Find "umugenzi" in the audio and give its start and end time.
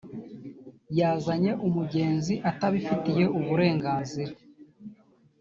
1.67-2.33